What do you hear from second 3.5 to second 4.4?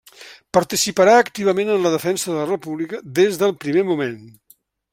primer moment.